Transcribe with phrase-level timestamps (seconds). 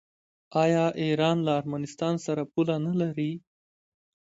[0.63, 3.31] آیا ایران له ارمنستان سره پوله نلري؟